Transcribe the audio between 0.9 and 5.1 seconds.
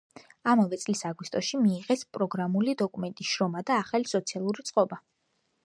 აგვისტოში მიიღეს პროგრამული დოკუმენტი „შრომა და ახალი სოციალური წყობა“.